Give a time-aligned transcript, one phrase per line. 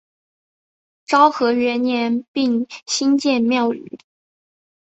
[1.05, 3.99] 昭和元年并新建庙宇。